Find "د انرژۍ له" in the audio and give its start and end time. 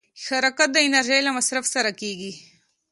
0.73-1.31